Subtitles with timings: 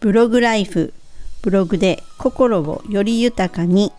[0.00, 0.94] ブログライフ
[1.42, 3.92] ブログで心をより豊かに。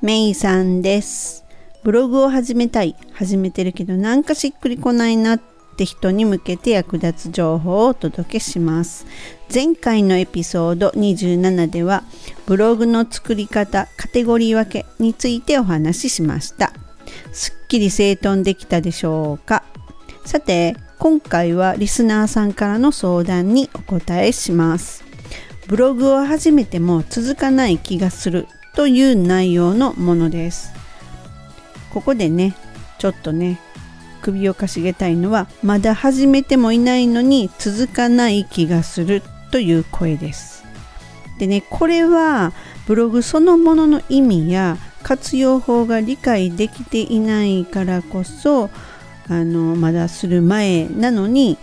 [0.00, 1.44] メイさんです。
[1.84, 2.96] ブログを始めたい。
[3.12, 5.40] 始めてるけどなんかしっくりこないなっ
[5.76, 9.04] て人に向けて役立つ情報をお届けします。
[9.52, 12.02] 前回のエピソード27では
[12.46, 16.72] ブログの作り方カテゴリー分けについてお話ししました。
[17.30, 19.64] すっきり整頓できたでしょうか？
[20.24, 25.04] さて今回はリスナーさんからの相談にお答えします。
[25.72, 30.74] ブログを始めても続かない気がするという内容のものです。
[31.88, 32.54] ここでね
[32.98, 33.58] ちょっとね
[34.20, 40.62] 首をかしげたいのはまだ始めてもいないのに続かない気がするという声です。
[41.38, 42.52] でねこれは
[42.86, 48.68] ブログそのものの意味や活用法が理解できていないからこそ
[49.26, 51.56] あのまだする前なのに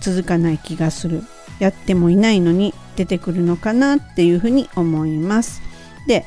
[0.00, 1.24] 続かない気がする
[1.58, 5.62] やってもいないのに出てくるのかなっていうふうに思います。
[6.06, 6.24] で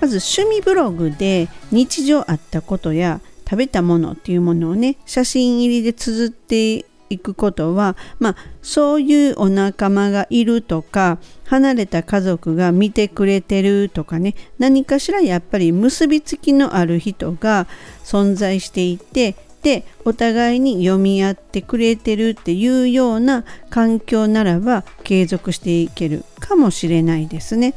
[0.00, 17.66] まず趣味ブログで日常あったことや食べたものっていうものをね写真入りで綴っていくことはまあそういうお仲間がいるとか離れた家族が見てくれてるとかね何かしらやっぱり結びつきのある人が
[18.02, 27.74] 存在していてでお互いに読み合ってくれてるっていうような環境ならば継続していけるかもしれないですね。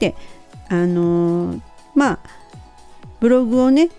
[0.00, 0.16] で
[0.68, 1.60] あのー、
[1.94, 2.18] まあ
[3.20, 3.90] ブログをね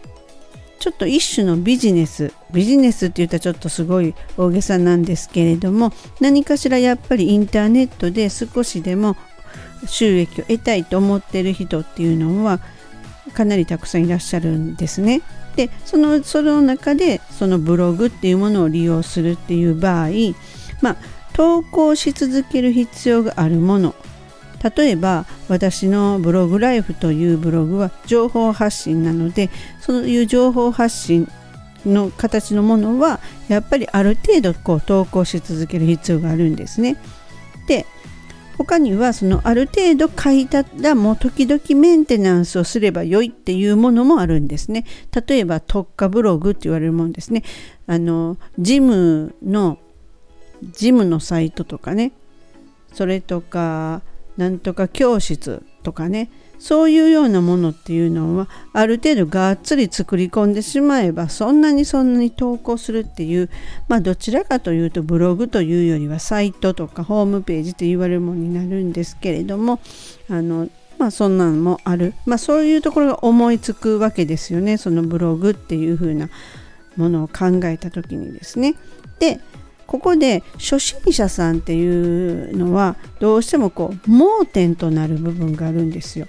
[0.79, 9.15] ちょっと一種のビジネスビジネスって言ったらちょっとすごい大げさなんですけれども何かしらやっぱりインターネットで少しでも
[9.85, 12.59] 収益を得たいと思ってる人っていうのは
[13.33, 15.21] かなりたくさんいらっしゃるんですね。
[15.55, 20.09] でそのその中でそのブログっていうものを利用するっていう場合
[20.81, 20.97] まあ
[21.33, 23.95] 投稿し続ける必要があるもの
[24.75, 31.27] 例えば私のブログライフというブログは情報発信なのでそういう情報発信
[31.85, 36.95] の形のものはやっぱりある程度こう投稿し続ける必要があるんですね。
[37.67, 37.85] で
[38.63, 44.85] 他にはそのある程度買いたらもう時々メンテナンスをすれば良いっていうものもあるんですね。
[45.27, 47.43] 例えば特化ブログって言われるもんですね。
[47.87, 49.79] あのジムの
[50.73, 52.11] ジムのサイトとかね
[52.93, 54.03] それとか
[54.37, 56.29] なんとか教室とかね
[56.61, 63.49] そういうようなものっていうのはある程度がっつり作り込んでしまえばそんなにそんなに投稿するっていう
[63.87, 69.79] まあどちらかというとブログというよりはサイトとかホームページと言われるものになるんですけれども
[70.29, 70.69] あの
[70.99, 76.29] まあそんなのもあるまあそういうところが思いつくわけですよねそのブログっていう風な
[76.95, 78.75] ものを考えた時にですね。
[79.17, 79.39] で
[79.87, 86.27] ここで初心者さんっていうのはどうしてもこう盲点となる部分があるんですよ。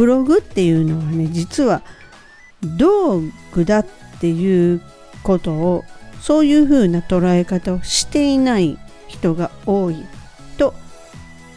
[0.00, 1.82] ブログっていうのはね実は
[2.62, 3.20] 道
[3.52, 3.86] 具だっ
[4.18, 4.80] ていう
[5.22, 5.84] ことを
[6.22, 8.78] そういうふうな捉え方をしていない
[9.08, 10.06] 人が多い
[10.56, 10.72] と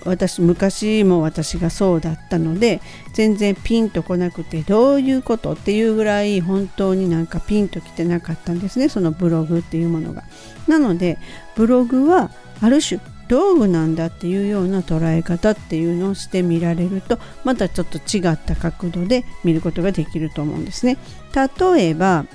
[0.03, 2.81] 私昔も私がそうだったので
[3.13, 10.23] 全然ピンとこなくてどういうことっていうぐらい本当になんかピンときてなかったんですねそのブログっていうものが。
[10.67, 11.17] なので
[11.55, 20.97] ブログはある種道具なんだっていうような捉え方っていうのをしてみられるとまたちょっと違った角度で見ることができると思うんですね。
[21.33, 22.25] 例えば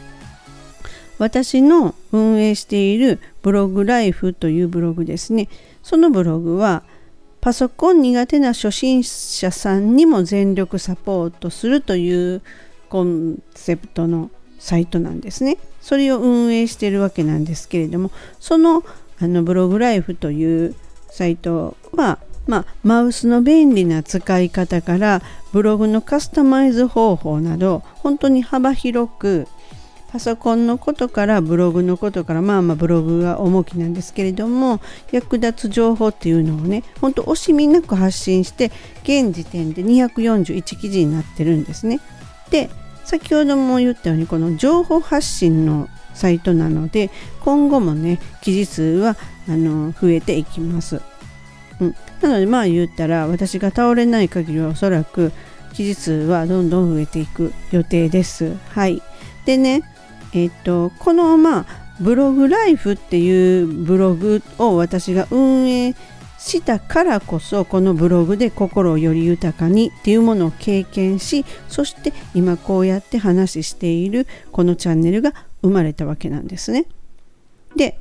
[1.19, 5.49] 私の運営しているブログライフというブログですね。
[5.82, 6.84] そのブログは
[7.41, 12.43] パソコン苦手な初心者さんにも全力サポートするという
[12.88, 15.59] コンセプトのサイトなんですね。
[15.81, 18.10] それを運営してるわけなんですけれども
[18.41, 18.84] その
[19.21, 20.75] あのブログライフという
[21.11, 29.47] サイトは、まあ、マウスの便利な使い方からブログのカスタマイズ方法など本当に幅広く
[30.11, 34.81] パソコンのことからブログのことからまあまあブログが重きなんですけれども
[35.12, 38.73] 役立つ情報っていうのをねほんと惜しみなく発信して
[39.03, 42.00] 現時点で241記事になってるんですね。
[42.50, 42.70] で
[43.05, 47.10] 先ほども言ったようにこの情報発信のサイトなので
[47.40, 49.16] 今後もね記事数は
[49.49, 51.00] あの増えていきます。
[51.81, 55.32] うん、なのでまあ言ったら私が倒れない限りはおそらく
[55.72, 58.56] 記事数はどんどん増えていく予定です。
[58.70, 59.02] はい。
[59.44, 59.82] でね、
[60.34, 61.66] えっと、このまあ
[62.00, 65.96] ブログライフっていうブログを私が運営し
[66.38, 76.87] したからこそこのブログで心をより豊かにっていうものを経験しそして今こうやって話しているこのチャンネルが生まれたわけなんですね。
[77.76, 77.99] で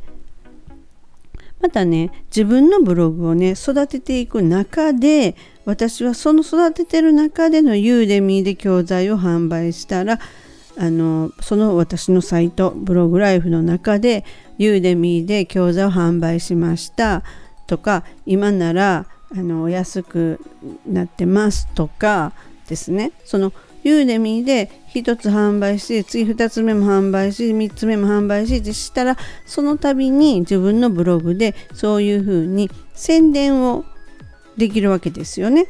[1.60, 5.36] またね自分のブログをね育てていく中で
[5.66, 10.20] 私はその育ててる中でのユーデミーで教材を販売したら
[10.78, 14.24] あのその私のサイトブログライフの中で
[14.60, 17.24] ユーデミーで教材を販売しました
[17.68, 20.40] とか今ならあの安く
[20.88, 22.34] なってますとか
[22.68, 23.54] ですねその
[23.84, 33.86] ユーデミーで1つ販売して次2つ目も販売し3つ目も販売しってしたらその度に自分のブログでそういうふうに宣伝を
[34.58, 35.68] できるわけですよね。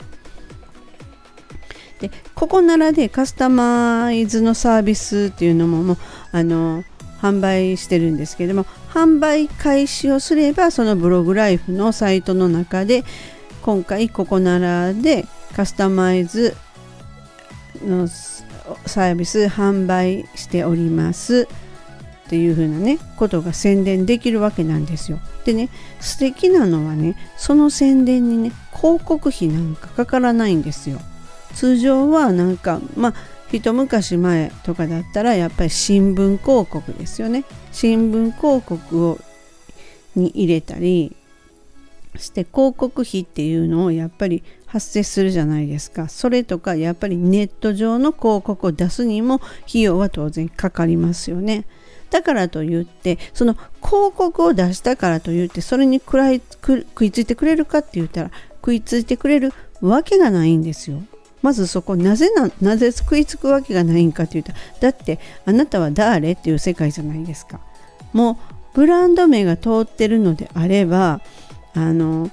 [1.99, 5.97] でここならでカスタマイズのサービスっていうのももう
[6.31, 6.83] あの
[7.21, 13.03] 販売してるんですけども販売開始をすればそのブログライフのサイトの中で
[13.61, 15.25] 今回ここならで
[15.55, 16.55] カスタマイズ
[17.85, 21.47] のサービス販売しております
[22.27, 25.19] っていう風なねことが宣伝できるわけなんですよ。
[25.45, 25.69] でね
[26.01, 30.99] 素敵なのはねその宣伝にね広告費なんかかからないんですよ。
[31.53, 33.13] 通常はなんかまあ
[33.51, 37.45] 一昔前とかだったらやっぱり新聞広告ですよね。
[37.71, 39.19] 新聞広告を
[40.15, 41.15] に入れたり
[42.17, 46.09] して広告費っていうのをやっぱり発生するじゃないですか。
[46.09, 49.35] それとかやっぱりネット上の広告を出すにも
[49.67, 51.65] 費用は当然かかりますよね。
[52.09, 61.01] だからといってその広告を出したからといってそれに食らい食いついてくれるかって言ったら食いついてくれるわけがないんですよ。
[61.41, 67.59] まずそこなぜななぜ食いつくわけがないんかって言ったらだってあなたは誰っていう世界じゃないですか
[68.13, 68.37] もう
[68.73, 71.21] ブランド名が通ってるのであれば
[71.73, 72.29] あの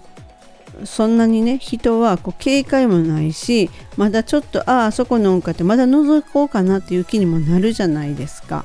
[0.85, 8.65] そんなにね人はこう警戒もないしまだちょっとああそこのんかってまだ覗こうかなっていう気にもなるじゃないですか。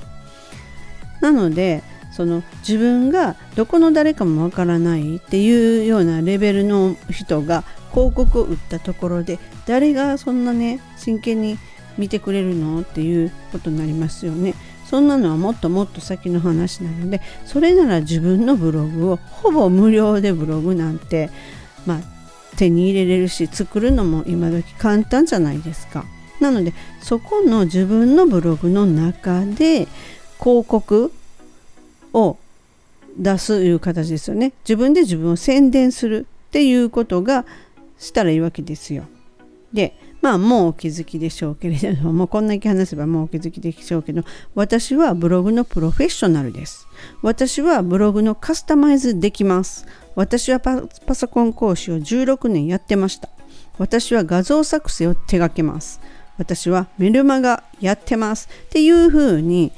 [1.21, 7.63] なのでその自分がどこの誰かもわからないっていうようなレベルの人が
[7.93, 9.39] 広告を打ったところで
[9.69, 11.59] 誰がそんなね真剣に
[11.95, 14.55] 見てくれるのっていうことになりますよね。
[14.89, 21.29] そんなのはもっともっと先の話なのでそれなら自分のブログをほぼ無料でブログなんて、
[21.85, 21.99] まあ、
[22.57, 26.03] 手に入れれるし作るのも今時簡単じゃないですか。
[26.39, 29.87] なのでそこの自分のブログの中で
[30.39, 31.13] 広告
[32.13, 32.37] を
[33.19, 34.51] 出すいう形ですよね。
[34.63, 37.45] 自分で自分を宣伝するっていうことが
[37.99, 39.03] したらいいわけですよ。
[39.73, 44.23] でまあもうお気づきでしょうけれども こんだけ話せばもうお気づきでしょうけど
[44.55, 46.87] 私はブログのプロフェッショナルです。
[47.21, 49.85] 私はブログのカスタマイズできます。
[50.15, 53.29] 私はパソコン講師を16年やってました。
[53.77, 56.01] 私は画像作成を手掛けます。
[56.37, 58.49] 私はメルマガやってます。
[58.65, 59.71] っていうふうに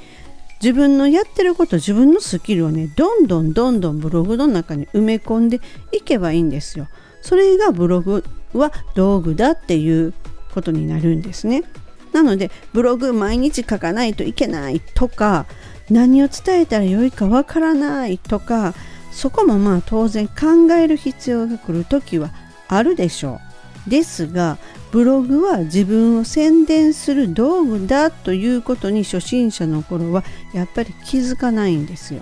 [0.60, 5.60] 自分のやってること自分のスキルをねどんどんどんどんブログの中に埋め込んで
[5.92, 6.88] いけばいいんですよ。
[7.20, 8.24] それがブログ
[8.54, 10.12] は道具だっていう
[10.54, 11.64] ことになるんですね。
[12.12, 15.46] なのでブログ毎日書かないといけないとか
[15.90, 18.74] 何を伝えたらよいかわからないとか
[19.10, 22.30] そこもまあ当然考える必要が来る時は
[22.68, 23.40] あるでしょ
[23.86, 23.90] う。
[23.90, 24.58] ですが
[24.92, 30.22] ブログは自分を宣伝する道具だということに初心者の頃は
[30.52, 32.20] やっぱり気づかないんですよ。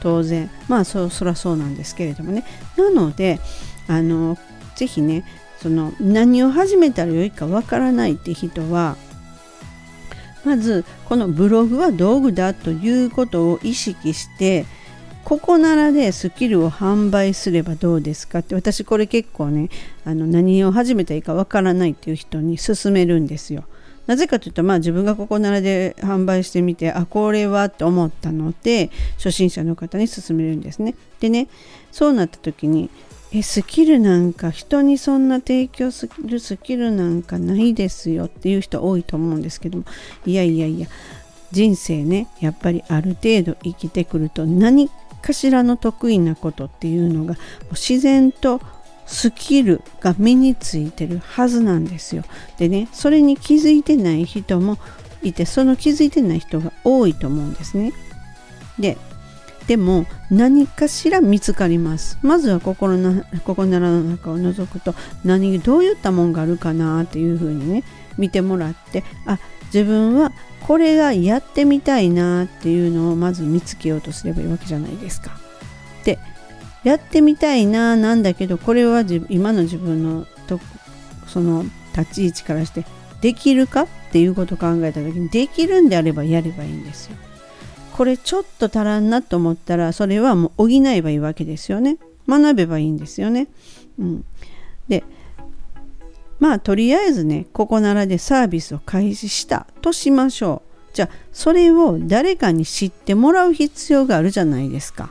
[0.00, 2.44] 当然まあそそらそうなんですけれどもね。
[2.76, 3.40] なので
[3.86, 4.36] あの
[4.78, 5.24] 是非ね
[5.60, 8.96] その何を始めたらよいかわからないって人は
[10.44, 14.66] まずこのブログは道具だということを意識して
[15.24, 19.68] ここならでスキルを販売すればどうですかって私これ結構ね
[20.04, 23.64] あの何を始めたらいいかわからないっていう人に勧めるんですよ。
[24.06, 30.94] なぜかというと、まあ、自分がここならで販売してみてあこれはと思ったので初心者の方に勧めるんですね。
[31.20, 31.48] でね
[31.92, 32.88] そうなった時に
[33.32, 39.84] えスキルなんか人にそんな提供するスキルなんかないですよっていう人多いと思うんですけども
[40.24, 40.86] いやいやいや
[41.52, 47.36] 人生ねやっぱりある程度生きてくると何かしらの得意なことっていうのが
[47.72, 48.60] 自然と
[49.06, 52.24] スキルが身についてるはずなんですよ。
[52.58, 54.78] でねそれに気づいてない人も
[55.22, 57.92] いてその気づいてない人が多いと思うんですね。
[58.78, 58.96] で
[59.68, 64.94] でも何かしら見つかりますまずは心のここならの中を覗くと
[65.24, 67.84] 何どういったもんがあるかなっていうふうにね
[68.16, 70.32] 見てもらってあ自分は
[70.66, 75.38] これがやってみたいなっていうのをまず見つけようとすればいいわけじゃないですか。
[76.02, 76.18] で
[76.82, 80.60] やってみたいななんだけどこれは今の自分のと
[81.26, 82.86] その立ち位置からして
[83.20, 87.16] できるかっていうことを考えた時にできるんであればやればいいんですよ。
[87.98, 91.98] これちょっと足らんなと思ったらそれはもう補えばいいわけですよね。
[92.28, 93.48] 学べばいいんですよね、
[93.98, 94.24] うん、
[94.86, 95.02] で
[96.38, 100.62] まあとりあえずねここならでサービスを開始したとしましょ
[100.92, 100.94] う。
[100.94, 105.10] じゃあそれを誰かに知ってもらう必要があるじゃないですか。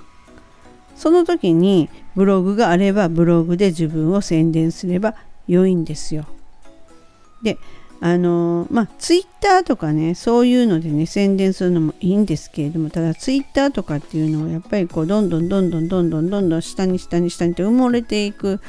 [0.96, 5.16] その時にブログがあればブログで自分を宣伝すれば
[5.46, 6.26] 良いんですよ。
[7.44, 7.58] で
[8.00, 18.60] あのまあツイッターとかねそういうのでね宣伝するのもいいんですけれどもただツイッターとかっていうのはやっぱりこうどんどんどんどんどんどんどんどん下に下に下にって埋もれていく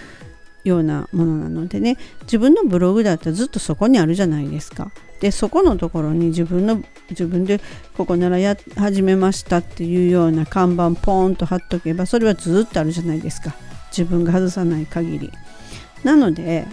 [0.64, 4.90] ようなものなのでね自分のブログだったらずっとそこにあるじゃないですか。
[5.20, 6.80] でそこのところに自分の
[7.11, 7.61] 自分で
[7.97, 13.52] ここならや始めましたっていうような看板ポーンと貼っとけばそれはずっとあるじゃないですか
[13.90, 15.32] 自分が外さない限り。
[16.04, 16.66] なので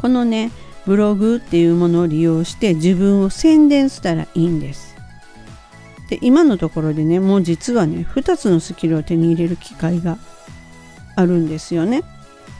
[0.00, 0.52] このね
[0.86, 4.94] ブログっていうものを利用して自分を宣伝したらいいんです。
[6.10, 10.18] で今のところでねもう実はね2つのスキルを手に入れる機会が
[11.16, 12.02] あるんですよね。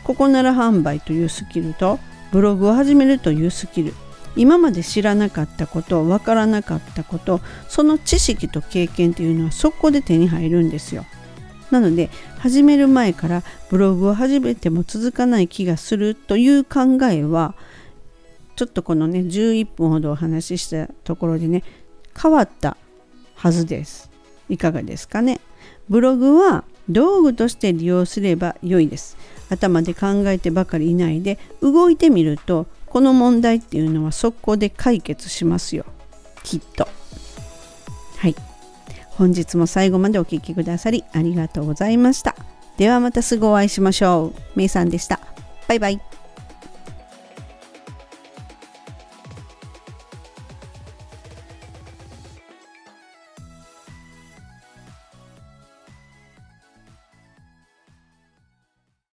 [0.02, 1.98] ここなら販売というスキルと
[2.32, 3.94] ブログを始めるというスキル
[4.36, 11.04] 今まで知らなかったこと分からなかったことその知識と経験というのはそこで手に入るんですよ。
[11.70, 17.54] なので始める前からブログを始めても続かない気がするという考えは
[18.56, 21.62] ちょっとこのね11分ほどお話ししたところでね
[22.20, 22.76] 変わった
[23.34, 24.10] はずです。
[24.48, 25.40] いかがですかね
[25.88, 29.16] ブログは道具として利用すれば良いです。
[29.50, 35.84] 頭で考えてばかりいないで動いてみるとこの問題っていうのは速攻で解決しますよ。
[36.42, 36.86] きっと。
[38.18, 38.34] はい。
[39.10, 42.36] 本日も最後までお聴きくださりありがとうございました。
[42.76, 44.58] ではまたすぐお会いしましょう。
[44.58, 45.20] めいさんでした。
[45.68, 46.13] バイバイ。